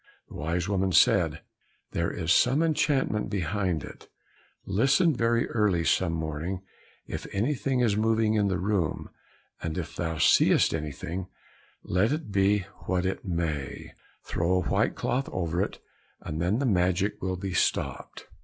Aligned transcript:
The 0.29 0.33
wise 0.33 0.67
woman 0.67 0.91
said, 0.93 1.43
"There 1.91 2.09
is 2.09 2.31
some 2.31 2.63
enchantment 2.63 3.29
behind 3.29 3.83
it, 3.83 4.07
listen 4.65 5.13
very 5.15 5.47
early 5.49 5.83
some 5.85 6.13
morning 6.13 6.63
if 7.05 7.27
anything 7.31 7.81
is 7.81 7.95
moving 7.95 8.33
in 8.33 8.47
the 8.47 8.57
room, 8.57 9.11
and 9.61 9.77
if 9.77 9.95
thou 9.95 10.17
seest 10.17 10.73
anything, 10.73 11.27
let 11.83 12.11
it 12.11 12.31
be 12.31 12.65
what 12.87 13.05
it 13.05 13.23
may, 13.25 13.93
throw 14.23 14.53
a 14.53 14.61
white 14.63 14.95
cloth 14.95 15.29
over 15.31 15.61
it, 15.61 15.77
and 16.21 16.41
then 16.41 16.57
the 16.57 16.65
magic 16.65 17.21
will 17.21 17.37
be 17.37 17.53
stopped." 17.53 18.25